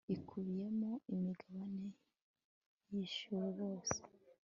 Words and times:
ikubiyemo 0.15 0.91
imigabane 1.13 1.89
yishyuwe 2.93 3.47
yose 3.61 3.99